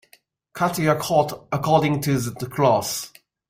Cut 0.53 0.79
your 0.79 0.95
coat 0.99 1.47
according 1.51 2.01
to 2.01 2.17
the 2.17 2.47
cloth. 2.47 3.13